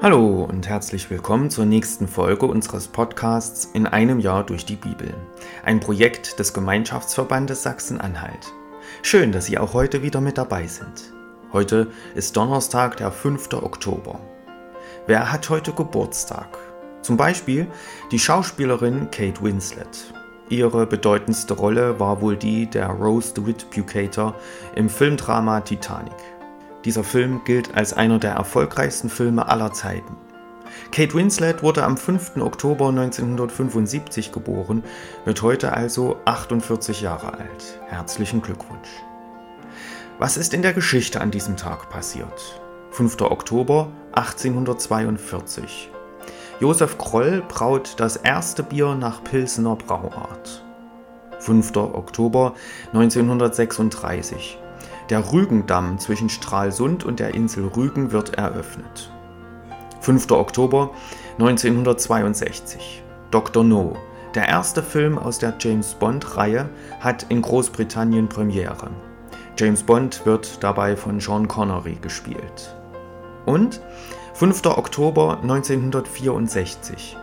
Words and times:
Hallo 0.00 0.44
und 0.44 0.68
herzlich 0.68 1.10
willkommen 1.10 1.50
zur 1.50 1.64
nächsten 1.64 2.06
Folge 2.06 2.46
unseres 2.46 2.86
Podcasts 2.86 3.64
In 3.72 3.84
einem 3.84 4.20
Jahr 4.20 4.46
durch 4.46 4.64
die 4.64 4.76
Bibel, 4.76 5.12
ein 5.64 5.80
Projekt 5.80 6.38
des 6.38 6.54
Gemeinschaftsverbandes 6.54 7.64
Sachsen-Anhalt. 7.64 8.52
Schön, 9.02 9.32
dass 9.32 9.46
Sie 9.46 9.58
auch 9.58 9.74
heute 9.74 10.00
wieder 10.04 10.20
mit 10.20 10.38
dabei 10.38 10.68
sind. 10.68 11.12
Heute 11.52 11.88
ist 12.14 12.36
Donnerstag, 12.36 12.98
der 12.98 13.10
5. 13.10 13.52
Oktober. 13.54 14.20
Wer 15.08 15.32
hat 15.32 15.50
heute 15.50 15.72
Geburtstag? 15.72 16.56
Zum 17.02 17.16
Beispiel 17.16 17.66
die 18.12 18.20
Schauspielerin 18.20 19.10
Kate 19.10 19.42
Winslet. 19.42 20.14
Ihre 20.48 20.86
bedeutendste 20.86 21.54
Rolle 21.54 21.98
war 21.98 22.22
wohl 22.22 22.36
die 22.36 22.70
der 22.70 22.86
Rose 22.86 23.34
DeWitt 23.34 23.68
Bucator 23.70 24.36
im 24.76 24.88
Filmdrama 24.88 25.60
Titanic. 25.62 26.37
Dieser 26.84 27.04
Film 27.04 27.42
gilt 27.44 27.74
als 27.74 27.92
einer 27.92 28.18
der 28.18 28.32
erfolgreichsten 28.32 29.08
Filme 29.08 29.48
aller 29.48 29.72
Zeiten. 29.72 30.16
Kate 30.92 31.14
Winslet 31.14 31.62
wurde 31.62 31.82
am 31.82 31.96
5. 31.96 32.36
Oktober 32.36 32.88
1975 32.88 34.32
geboren, 34.32 34.84
wird 35.24 35.42
heute 35.42 35.72
also 35.72 36.16
48 36.24 37.00
Jahre 37.00 37.34
alt. 37.34 37.80
Herzlichen 37.88 38.42
Glückwunsch. 38.42 38.88
Was 40.18 40.36
ist 40.36 40.54
in 40.54 40.62
der 40.62 40.72
Geschichte 40.72 41.20
an 41.20 41.30
diesem 41.30 41.56
Tag 41.56 41.90
passiert? 41.90 42.60
5. 42.90 43.20
Oktober 43.22 43.88
1842. 44.12 45.90
Josef 46.60 46.98
Kroll 46.98 47.42
braut 47.46 47.94
das 47.98 48.16
erste 48.16 48.62
Bier 48.62 48.94
nach 48.94 49.22
Pilsener 49.22 49.76
Brauart. 49.76 50.64
5. 51.40 51.76
Oktober 51.76 52.54
1936. 52.92 54.58
Der 55.10 55.32
Rügendamm 55.32 55.98
zwischen 55.98 56.28
Stralsund 56.28 57.04
und 57.04 57.18
der 57.18 57.34
Insel 57.34 57.66
Rügen 57.68 58.12
wird 58.12 58.34
eröffnet. 58.34 59.10
5. 60.02 60.30
Oktober 60.32 60.90
1962. 61.38 63.02
Dr. 63.30 63.64
No, 63.64 63.96
der 64.34 64.48
erste 64.48 64.82
Film 64.82 65.16
aus 65.18 65.38
der 65.38 65.54
James 65.58 65.94
Bond-Reihe, 65.94 66.68
hat 67.00 67.24
in 67.30 67.40
Großbritannien 67.40 68.28
Premiere. 68.28 68.90
James 69.56 69.82
Bond 69.82 70.26
wird 70.26 70.62
dabei 70.62 70.94
von 70.94 71.20
Sean 71.20 71.48
Connery 71.48 71.96
gespielt. 72.02 72.76
Und 73.46 73.80
5. 74.34 74.66
Oktober 74.66 75.38
1964. 75.40 77.16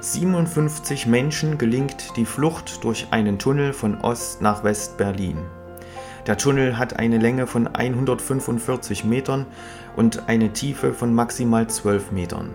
57 0.00 1.06
Menschen 1.06 1.58
gelingt 1.58 2.16
die 2.16 2.26
Flucht 2.26 2.84
durch 2.84 3.08
einen 3.10 3.40
Tunnel 3.40 3.72
von 3.72 4.00
Ost 4.02 4.40
nach 4.40 4.62
West-Berlin. 4.62 5.38
Der 6.26 6.38
Tunnel 6.38 6.78
hat 6.78 6.98
eine 6.98 7.18
Länge 7.18 7.46
von 7.46 7.66
145 7.66 9.04
Metern 9.04 9.44
und 9.94 10.26
eine 10.26 10.52
Tiefe 10.54 10.94
von 10.94 11.14
maximal 11.14 11.68
12 11.68 12.12
Metern. 12.12 12.50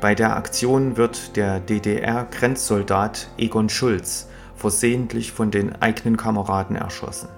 Bei 0.00 0.14
der 0.14 0.36
Aktion 0.36 0.96
wird 0.96 1.36
der 1.36 1.60
DDR-Grenzsoldat 1.60 3.28
Egon 3.36 3.68
Schulz 3.68 4.28
versehentlich 4.54 5.32
von 5.32 5.50
den 5.50 5.80
eigenen 5.82 6.16
Kameraden 6.16 6.76
erschossen. 6.76 7.28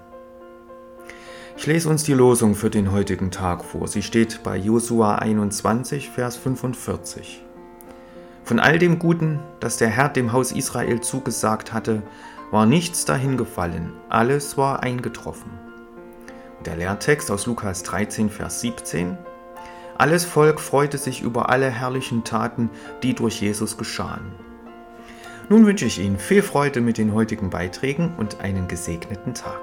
Ich 1.57 1.67
lese 1.67 1.89
uns 1.89 2.03
die 2.03 2.13
Losung 2.13 2.55
für 2.55 2.69
den 2.69 2.93
heutigen 2.93 3.31
Tag 3.31 3.65
vor. 3.65 3.89
Sie 3.89 4.01
steht 4.01 4.43
bei 4.43 4.55
Josua 4.55 5.15
21, 5.15 6.09
Vers 6.09 6.37
45. 6.37 7.43
Von 8.45 8.59
all 8.59 8.79
dem 8.79 8.97
Guten, 8.97 9.41
das 9.59 9.75
der 9.75 9.89
Herr 9.89 10.07
dem 10.07 10.31
Haus 10.31 10.53
Israel 10.53 11.01
zugesagt 11.01 11.73
hatte, 11.73 12.01
war 12.51 12.65
nichts 12.65 13.05
dahin 13.05 13.37
gefallen, 13.37 13.93
alles 14.09 14.57
war 14.57 14.81
eingetroffen. 14.81 15.51
Der 16.65 16.75
Lehrtext 16.75 17.31
aus 17.31 17.45
Lukas 17.45 17.83
13, 17.83 18.29
Vers 18.29 18.61
17. 18.61 19.17
Alles 19.97 20.25
Volk 20.25 20.59
freute 20.59 20.97
sich 20.97 21.21
über 21.21 21.49
alle 21.49 21.69
herrlichen 21.69 22.23
Taten, 22.23 22.69
die 23.03 23.13
durch 23.13 23.41
Jesus 23.41 23.77
geschahen. 23.77 24.31
Nun 25.49 25.65
wünsche 25.65 25.85
ich 25.85 25.99
Ihnen 25.99 26.19
viel 26.19 26.41
Freude 26.41 26.81
mit 26.81 26.97
den 26.97 27.13
heutigen 27.13 27.49
Beiträgen 27.49 28.13
und 28.17 28.41
einen 28.41 28.67
gesegneten 28.67 29.33
Tag. 29.33 29.59